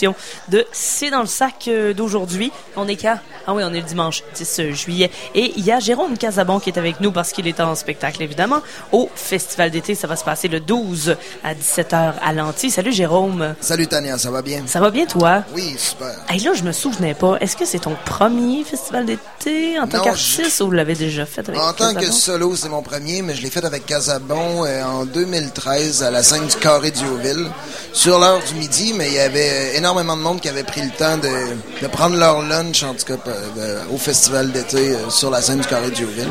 [0.00, 2.52] de C'est dans le sac euh, d'aujourd'hui.
[2.76, 3.18] On est quand?
[3.48, 5.10] Ah oui, on est le dimanche 10 juillet.
[5.34, 8.22] Et il y a Jérôme Casabon qui est avec nous parce qu'il est en spectacle,
[8.22, 9.96] évidemment, au Festival d'été.
[9.96, 12.70] Ça va se passer le 12 à 17h à l'Anti.
[12.70, 13.56] Salut Jérôme.
[13.60, 14.62] Salut Tania, ça va bien?
[14.68, 15.42] Ça va bien toi?
[15.52, 16.14] Oui, super.
[16.32, 17.36] Et là, je me souvenais pas.
[17.40, 21.48] Est-ce que c'est ton premier festival d'été en tant qu'artiste ou vous l'avez déjà fait
[21.48, 24.84] avec En tant que solo, c'est mon premier, mais je l'ai fait avec Casabon euh,
[24.84, 27.50] en 2013 à la scène du Carré du Hauville
[27.92, 30.82] sur l'heure du midi, mais il y avait énormément énormément de monde qui avait pris
[30.82, 35.30] le temps de, prendre leur lunch, en tout cas, euh, au festival d'été euh, sur
[35.30, 36.28] la scène du Carré du Haut-Ville.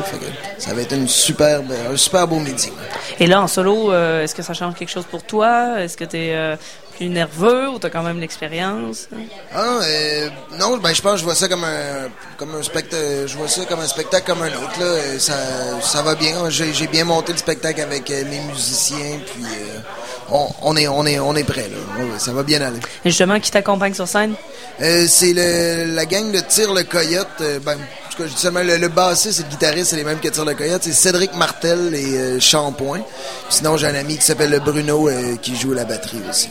[0.58, 2.70] Ça avait été une superbe, un super beau midi.
[3.18, 5.80] Et là, en solo, euh, est-ce que ça change quelque chose pour toi?
[5.80, 6.56] Est-ce que tu es
[6.96, 9.08] plus nerveux ou tu as quand même l'expérience?
[9.52, 9.80] Ah,
[10.56, 13.48] non, ben, je pense que je vois ça comme un, comme un spectacle, je vois
[13.48, 15.18] ça comme un spectacle comme un autre, là.
[15.18, 15.34] Ça,
[15.82, 16.48] ça va bien.
[16.48, 19.44] J'ai bien monté le spectacle avec mes musiciens, puis
[20.30, 21.68] on, est, on, est, on est prêt.
[21.68, 22.18] Là.
[22.18, 22.78] ça va bien aller.
[23.04, 24.34] Et justement, qui t'accompagne sur scène?
[24.80, 27.42] Euh, c'est la gang de Tire le Coyote.
[28.20, 30.82] Euh, ben, le, le bassiste et le guitariste, c'est les mêmes que Tire le Coyote.
[30.82, 32.38] C'est Cédric Martel et euh.
[33.48, 36.48] Sinon, j'ai un ami qui s'appelle Bruno euh, qui joue la batterie aussi.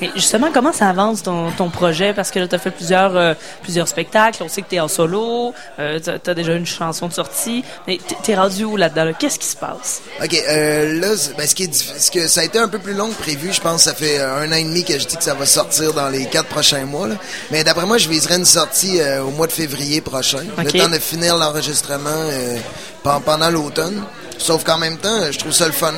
[0.00, 2.14] Et justement, comment ça avance ton, ton projet?
[2.14, 4.42] Parce que là, tu as fait plusieurs, euh, plusieurs spectacles.
[4.42, 5.52] On sait que tu es en solo.
[5.76, 7.64] tu as, déjà une chanson de sortie.
[7.86, 9.12] Mais tu es rendu où là-dedans?
[9.18, 10.00] Qu'est-ce qui se passe?
[10.22, 10.32] OK.
[10.32, 13.20] là, ben, ce, qui est, ce que ça a été un peu plus long que
[13.20, 13.52] prévu.
[13.52, 15.46] Je pense que ça fait un an et demi que je dis que ça va
[15.46, 17.08] sortir dans les quatre prochains mois.
[17.50, 20.44] Mais d'après moi, je viserai une sortie au mois de février prochain.
[20.58, 22.56] Le temps de finir l'enregistrement euh,
[23.02, 24.04] pendant l'automne.
[24.38, 25.92] Sauf qu'en même temps, je trouve ça le fun.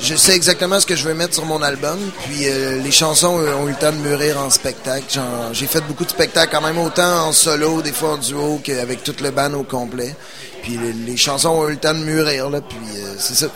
[0.00, 1.98] je sais exactement ce que je veux mettre sur mon album.
[2.24, 5.04] Puis euh, les chansons ont eu le temps de mûrir en spectacle.
[5.52, 9.04] J'ai fait beaucoup de spectacles quand même, autant en solo, des fois en duo, qu'avec
[9.04, 10.16] toute le band au complet.
[10.62, 13.46] Puis les, chansons ont eu le temps de mûrir, là, puis euh, c'est ça.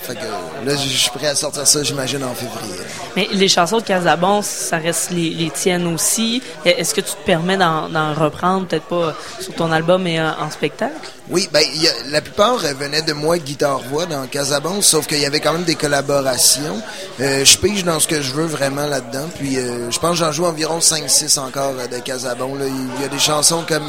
[0.65, 2.79] Là, je suis prêt à sortir ça, j'imagine, en février.
[3.17, 6.43] Mais les chansons de Casabon, ça reste les, tiennes aussi.
[6.65, 10.95] Est-ce que tu te permets d'en reprendre, peut-être pas sur ton album, mais en, spectacle?
[11.31, 11.63] Oui, ben
[12.11, 15.75] la plupart venaient de moi, guitare-voix, dans Casabon, sauf qu'il y avait quand même des
[15.75, 16.83] collaborations.
[17.21, 20.17] Euh, je pige dans ce que je veux vraiment là-dedans, puis euh, je pense que
[20.17, 22.59] j'en joue environ 5-6 encore de Casabon.
[22.61, 23.89] Il y a des chansons comme,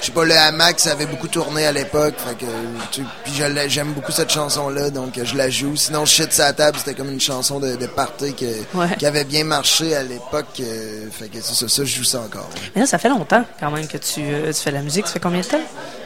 [0.00, 2.14] je sais pas, le Hamac, ça avait beaucoup tourné à l'époque,
[3.24, 3.32] puis
[3.68, 5.76] j'aime beaucoup cette chanson-là, donc je la joue.
[5.76, 8.34] Sinon, Shit sa table, c'était comme une chanson de, de party
[8.98, 10.46] qui avait bien marché à l'époque.
[10.60, 12.48] Euh, fait que ça, ça, je joue ça encore.
[12.74, 15.06] Mais là, ça fait longtemps quand même que tu, euh, tu fais la musique.
[15.06, 15.60] Ça fait combien de temps?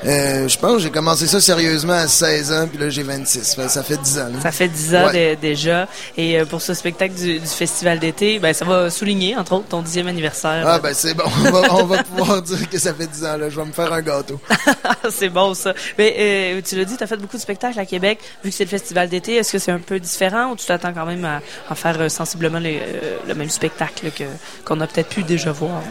[0.06, 3.56] Euh, je pense que j'ai commencé ça sérieusement à 16 ans, puis là, j'ai 26.
[3.68, 4.26] ça fait 10 ans.
[4.42, 5.88] Ça fait 10 ans déjà.
[6.16, 10.08] Et pour ce spectacle du, festival d'été, ben, ça va souligner, entre autres, ton dixième
[10.08, 10.64] anniversaire.
[10.66, 11.24] Ah, ben c'est bon.
[11.70, 13.36] On va, pouvoir dire que ça fait 10 ans.
[13.36, 13.50] Là.
[13.50, 14.40] Je vais me faire un gâteau.
[15.10, 15.74] c'est bon, ça.
[15.98, 18.18] Mais euh, tu l'as dit, tu as fait beaucoup de spectacles à Québec.
[18.44, 20.92] Vu que c'est le festival d'été, est-ce que c'est un peu différent ou tu t'attends
[20.92, 24.24] quand même à, faire euh, sensiblement euh, le même spectacle que,
[24.64, 25.82] qu'on a peut-être pu déjà voir?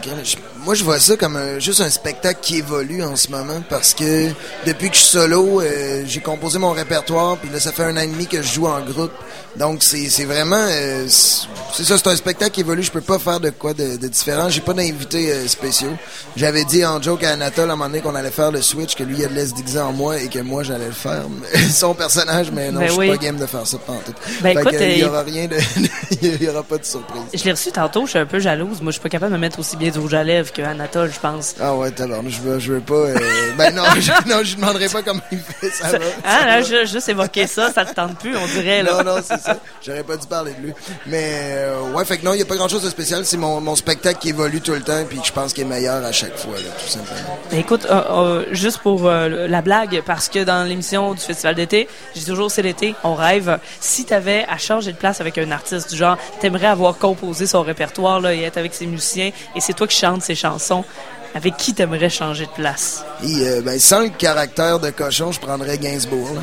[0.64, 4.28] moi, je vois ça comme juste un spectacle qui évolue en ce moment parce que
[4.66, 5.62] depuis que je suis solo,
[6.06, 8.66] j'ai composé mon répertoire, puis là, ça fait un an et demi que je joue
[8.66, 9.12] en groupe.
[9.56, 10.66] Donc, c'est, c'est vraiment...
[10.68, 12.82] c'est ça, c'est un spectacle qui évolue.
[12.82, 14.48] Je peux pas faire de quoi de, de différent.
[14.48, 15.92] J'ai pas d'invités spéciaux.
[16.36, 18.94] J'avais dit en joke à Anatole à un moment donné qu'on allait faire le switch,
[18.94, 21.24] que lui, il allait se déguiser en moi et que moi j'allais le faire.
[21.70, 24.12] Son personnage, mais non, ben je suis pas game de faire ça tout.
[24.42, 25.56] Ben écoute, il y aura rien de,
[26.40, 27.22] il y aura pas de surprise.
[27.32, 28.80] Je l'ai reçu tantôt, je suis un peu jalouse.
[28.80, 30.62] Moi, je suis pas capable de me mettre aussi bien du rouge à lèvres que
[30.62, 31.54] Anatole, je pense.
[31.60, 32.94] Ah ouais, alors, je veux, je veux pas.
[32.94, 33.18] Euh,
[33.58, 35.70] ben non, je, non, je demanderai pas comment il fait.
[35.70, 36.04] Ça, va.
[36.24, 39.02] Ah là, je, juste évoquer ça, ça te tente plus, on dirait là.
[39.02, 39.58] Non, non, c'est ça.
[39.84, 40.72] J'aurais pas dû parler de lui.
[41.06, 43.24] Mais euh, ouais, fait que non, il y a pas grand chose de spécial.
[43.24, 46.04] C'est mon, mon spectacle qui évolue tout le temps, puis je pense qu'il est meilleur
[46.04, 47.38] à chaque fois, là, tout simplement.
[47.52, 52.50] Écoute, euh, juste pour la blague, parce que dans l'émission du festival d'été, j'ai toujours
[52.50, 53.58] c'est l'été, on rêve.
[53.80, 57.46] Si tu avais à changer de place avec un artiste du genre, t'aimerais avoir composé
[57.46, 60.84] son répertoire là, et être avec ses musiciens, et c'est toi qui chantes ses chansons,
[61.34, 63.04] avec qui t'aimerais changer de place?
[63.22, 66.30] Et, euh, ben, sans le caractère de cochon, je prendrais Gainsbourg.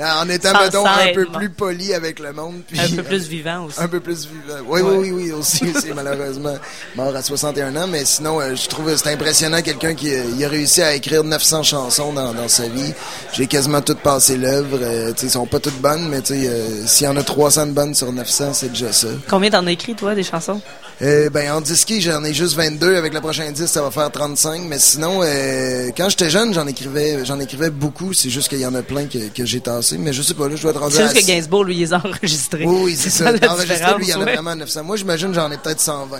[0.00, 2.62] En étant, mettons, un peu plus poli avec le monde.
[2.78, 3.80] un peu plus vivant aussi.
[3.80, 4.60] Un peu plus vivant.
[4.66, 5.64] Oui, oui, oui, oui, aussi.
[5.94, 6.56] malheureusement
[6.96, 7.86] mort à 61 ans.
[7.86, 11.62] Mais sinon, euh, je trouve c'est impressionnant quelqu'un qui euh, a réussi à écrire 900
[11.62, 12.92] chansons dans, dans sa vie.
[13.32, 14.78] J'ai quasiment toutes passé l'œuvre.
[14.80, 18.12] Euh, ils sont pas toutes bonnes, mais s'il y en a 300 de bonnes sur
[18.12, 19.08] 900, c'est déjà ça.
[19.28, 20.60] Combien t'en as écrit, toi, des chansons?
[21.00, 22.96] Ben, en disque, j'en ai juste 22.
[22.96, 24.62] Avec le prochain disque, ça va faire 35.
[24.62, 28.12] Mais sinon, euh, quand j'étais jeune, j'en écrivais, j'en écrivais beaucoup.
[28.12, 29.98] C'est juste qu'il y en a plein que, que j'ai tassé.
[29.98, 31.92] Mais je sais pas, là, je dois être rendu C'est juste que Gainsbourg, lui, les
[31.92, 32.64] a enregistrés.
[32.66, 33.30] Oui, oui, c'est ça.
[33.30, 34.84] Enregistré, lui, il y en a vraiment 900.
[34.84, 36.18] Moi, j'imagine, j'en ai peut-être 120.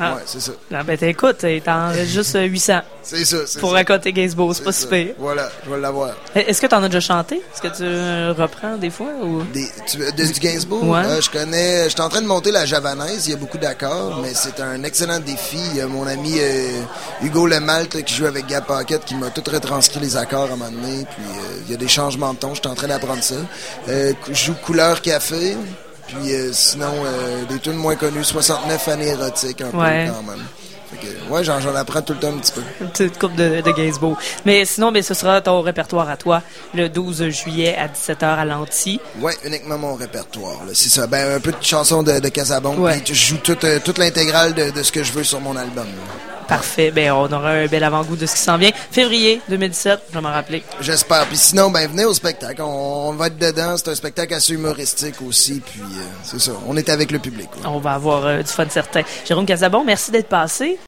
[0.00, 0.14] Ah.
[0.14, 0.52] Ouais, c'est ça.
[0.72, 2.80] Ah, ben, t'écoutes, t'en as juste 800.
[3.02, 5.06] C'est ça, c'est Pour raconter Gainsbourg, c'est pas super.
[5.18, 6.10] Voilà, je vais l'avoir.
[6.34, 7.36] Est-ce que t'en as déjà chanté?
[7.36, 9.06] Est-ce que tu reprends des fois?
[9.22, 9.42] Ou?
[9.52, 10.88] Des, tu, de, du Gainsbourg?
[10.88, 11.04] Ouais.
[11.04, 13.58] Euh, je connais, je suis en train de monter la javanaise, il y a beaucoup
[13.58, 15.58] d'accords, mais c'est un excellent défi.
[15.70, 16.80] Il y a mon ami euh,
[17.22, 20.56] Hugo Lemalte qui joue avec Gab Pocket qui m'a tout retranscrit les accords à un
[20.56, 22.88] moment donné, puis euh, il y a des changements de ton, je suis en train
[22.88, 23.36] d'apprendre ça.
[23.86, 25.56] Je joue couleur café,
[26.06, 30.06] puis euh, sinon, euh, des tunes moins connues, 69 années érotiques un Ouais.
[30.06, 30.44] peu quand même.
[30.88, 32.62] Fait que, ouais, j'en, j'en apprends tout le temps un petit peu.
[32.80, 34.16] Une petite coupe de, de Gainsbourg.
[34.44, 36.42] Mais sinon, ben, ce sera ton répertoire à toi
[36.74, 39.00] le 12 juillet à 17h à l'Anti.
[39.20, 40.64] Ouais, uniquement mon répertoire.
[40.64, 40.70] là.
[40.74, 41.08] C'est ça.
[41.08, 42.76] Ben, un peu de chansons de, de Casabon.
[42.78, 43.00] Ouais.
[43.04, 45.56] Puis je joue toute, euh, toute l'intégrale de, de ce que je veux sur mon
[45.56, 45.86] album.
[45.86, 46.35] là.
[46.48, 46.90] Parfait.
[46.90, 48.70] Ben, on aura un bel avant-goût de ce qui s'en vient.
[48.90, 50.62] Février 2017, je vais m'en rappeler.
[50.80, 51.26] J'espère.
[51.26, 52.62] Puis sinon, ben venez au spectacle.
[52.62, 53.76] On, on va être dedans.
[53.76, 55.60] C'est un spectacle assez humoristique aussi.
[55.60, 56.52] Puis euh, c'est ça.
[56.68, 57.48] On est avec le public.
[57.64, 59.02] On va avoir euh, du fun certain.
[59.26, 60.78] Jérôme Casabon, merci d'être passé.